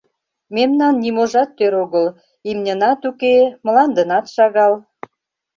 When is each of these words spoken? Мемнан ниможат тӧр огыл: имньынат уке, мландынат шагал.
Мемнан 0.55 0.93
ниможат 1.03 1.49
тӧр 1.57 1.73
огыл: 1.83 2.07
имньынат 2.49 3.01
уке, 3.09 3.35
мландынат 3.65 4.25
шагал. 4.35 4.73